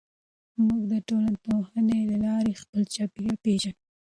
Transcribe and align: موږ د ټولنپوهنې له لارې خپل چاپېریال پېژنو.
موږ 0.65 0.81
د 0.91 0.93
ټولنپوهنې 1.07 1.99
له 2.09 2.17
لارې 2.25 2.59
خپل 2.61 2.81
چاپېریال 2.93 3.37
پېژنو. 3.45 3.79